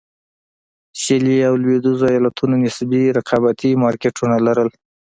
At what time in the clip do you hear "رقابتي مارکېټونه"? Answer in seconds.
3.17-4.35